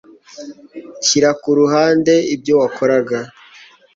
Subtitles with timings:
[1.05, 3.19] shyira ku ruhande ibyo wakoraga,